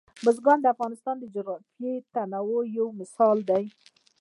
[0.23, 3.63] بزګان د افغانستان د جغرافیوي تنوع یو مثال دی.